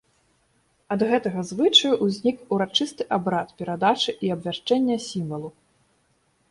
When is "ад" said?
0.95-1.03